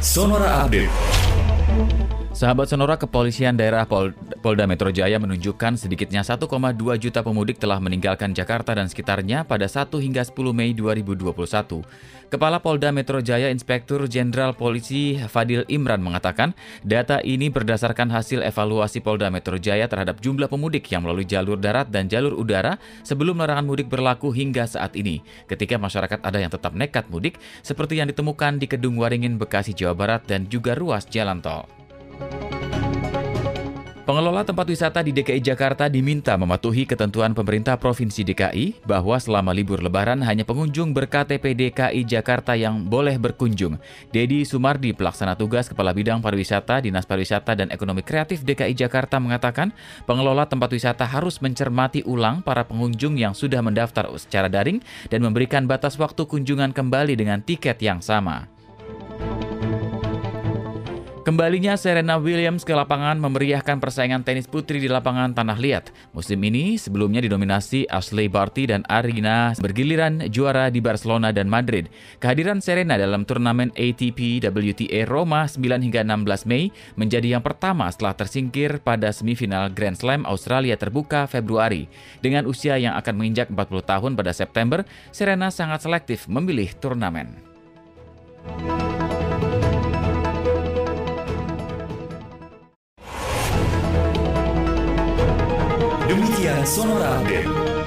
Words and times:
Sonora 0.00 0.64
Update. 0.64 1.17
Sahabat 2.28 2.68
Sonora 2.68 3.00
Kepolisian 3.00 3.56
Daerah 3.56 3.88
Pol 3.88 4.12
Polda 4.44 4.68
Metro 4.68 4.92
Jaya 4.92 5.16
menunjukkan 5.16 5.80
sedikitnya 5.80 6.20
1,2 6.20 6.44
juta 7.00 7.20
pemudik 7.24 7.56
telah 7.56 7.80
meninggalkan 7.80 8.36
Jakarta 8.36 8.76
dan 8.76 8.84
sekitarnya 8.84 9.48
pada 9.48 9.64
1 9.64 9.88
hingga 9.96 10.20
10 10.22 10.52
Mei 10.52 10.76
2021. 10.76 11.24
Kepala 12.28 12.60
Polda 12.60 12.92
Metro 12.92 13.24
Jaya 13.24 13.48
Inspektur 13.48 14.04
Jenderal 14.04 14.52
Polisi 14.52 15.16
Fadil 15.16 15.64
Imran 15.72 16.04
mengatakan, 16.04 16.52
data 16.84 17.24
ini 17.24 17.48
berdasarkan 17.48 18.12
hasil 18.12 18.44
evaluasi 18.44 19.00
Polda 19.00 19.32
Metro 19.32 19.56
Jaya 19.56 19.88
terhadap 19.88 20.20
jumlah 20.20 20.52
pemudik 20.52 20.84
yang 20.92 21.08
melalui 21.08 21.24
jalur 21.24 21.56
darat 21.56 21.88
dan 21.88 22.12
jalur 22.12 22.36
udara 22.36 22.76
sebelum 23.08 23.40
larangan 23.40 23.64
mudik 23.64 23.88
berlaku 23.88 24.36
hingga 24.36 24.68
saat 24.68 24.92
ini. 25.00 25.24
Ketika 25.48 25.80
masyarakat 25.80 26.20
ada 26.20 26.36
yang 26.36 26.52
tetap 26.52 26.76
nekat 26.76 27.08
mudik, 27.08 27.40
seperti 27.64 27.96
yang 27.96 28.12
ditemukan 28.12 28.60
di 28.60 28.68
Kedung 28.68 29.00
Waringin, 29.00 29.40
Bekasi, 29.40 29.72
Jawa 29.72 29.96
Barat 29.96 30.28
dan 30.28 30.44
juga 30.52 30.76
ruas 30.76 31.08
jalan 31.08 31.40
tol. 31.40 31.77
Pengelola 34.08 34.40
tempat 34.40 34.64
wisata 34.64 35.04
di 35.04 35.12
DKI 35.12 35.44
Jakarta 35.44 35.84
diminta 35.84 36.32
mematuhi 36.40 36.88
ketentuan 36.88 37.36
pemerintah 37.36 37.76
Provinsi 37.76 38.24
DKI 38.24 38.80
bahwa 38.88 39.20
selama 39.20 39.52
libur 39.52 39.84
lebaran 39.84 40.24
hanya 40.24 40.48
pengunjung 40.48 40.96
ber-KTP 40.96 41.52
DKI 41.52 42.08
Jakarta 42.08 42.56
yang 42.56 42.88
boleh 42.88 43.20
berkunjung. 43.20 43.76
Dedi 44.08 44.48
Sumardi, 44.48 44.96
pelaksana 44.96 45.36
tugas 45.36 45.68
Kepala 45.68 45.92
Bidang 45.92 46.24
Pariwisata 46.24 46.80
Dinas 46.80 47.04
Pariwisata 47.04 47.52
dan 47.52 47.68
Ekonomi 47.68 48.00
Kreatif 48.00 48.48
DKI 48.48 48.72
Jakarta 48.72 49.20
mengatakan, 49.20 49.76
pengelola 50.08 50.48
tempat 50.48 50.72
wisata 50.72 51.04
harus 51.04 51.44
mencermati 51.44 52.00
ulang 52.08 52.40
para 52.40 52.64
pengunjung 52.64 53.20
yang 53.20 53.36
sudah 53.36 53.60
mendaftar 53.60 54.08
secara 54.16 54.48
daring 54.48 54.80
dan 55.12 55.20
memberikan 55.20 55.68
batas 55.68 56.00
waktu 56.00 56.24
kunjungan 56.24 56.72
kembali 56.72 57.12
dengan 57.12 57.44
tiket 57.44 57.76
yang 57.84 58.00
sama. 58.00 58.48
Kembalinya 61.28 61.76
Serena 61.76 62.16
Williams 62.16 62.64
ke 62.64 62.72
lapangan 62.72 63.20
memeriahkan 63.20 63.84
persaingan 63.84 64.24
tenis 64.24 64.48
putri 64.48 64.80
di 64.80 64.88
lapangan 64.88 65.36
Tanah 65.36 65.60
Liat. 65.60 65.92
Musim 66.16 66.40
ini 66.40 66.80
sebelumnya 66.80 67.20
didominasi 67.20 67.84
Ashley 67.84 68.32
Barty 68.32 68.64
dan 68.64 68.80
Arina 68.88 69.52
bergiliran 69.60 70.24
juara 70.32 70.72
di 70.72 70.80
Barcelona 70.80 71.28
dan 71.28 71.44
Madrid. 71.44 71.92
Kehadiran 72.16 72.64
Serena 72.64 72.96
dalam 72.96 73.28
turnamen 73.28 73.68
ATP 73.76 74.40
WTA 74.40 75.04
Roma 75.04 75.44
9 75.44 75.60
hingga 75.84 76.00
16 76.00 76.48
Mei 76.48 76.72
menjadi 76.96 77.36
yang 77.36 77.44
pertama 77.44 77.92
setelah 77.92 78.16
tersingkir 78.16 78.80
pada 78.80 79.12
semifinal 79.12 79.68
Grand 79.68 80.00
Slam 80.00 80.24
Australia 80.24 80.80
terbuka 80.80 81.28
Februari. 81.28 81.92
Dengan 82.24 82.48
usia 82.48 82.80
yang 82.80 82.96
akan 82.96 83.20
menginjak 83.20 83.52
40 83.52 83.84
tahun 83.84 84.12
pada 84.16 84.32
September, 84.32 84.80
Serena 85.12 85.52
sangat 85.52 85.84
selektif 85.84 86.24
memilih 86.24 86.72
turnamen. 86.80 87.36
Demikian 96.08 96.64
Sonora 96.64 97.20
Update. 97.20 97.77